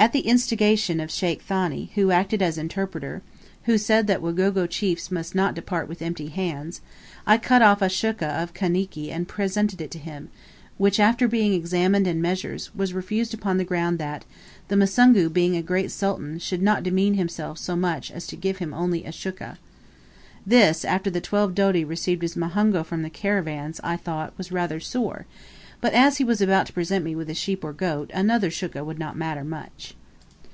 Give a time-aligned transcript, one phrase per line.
[0.00, 3.20] At the instigation of Sheikh Thani, who acted as interpreter,
[3.64, 6.80] who said that Wagogo chiefs must not depart with empty hands,
[7.26, 10.28] I cut off a shukka of Kaniki and presented it to him,
[10.76, 14.24] which, after being examined and measured, was refused upon the ground that,
[14.68, 18.58] the Musungu being a great sultan should not demean himself so much as to give
[18.58, 19.58] him only a shukka.
[20.46, 24.78] This, after the twelve doti received as muhongo from the caravans, I thought, was rather
[24.78, 25.26] sore;
[25.80, 28.82] but as he was about to present me with a sheep or goat another shukka
[28.84, 29.94] would not matter much.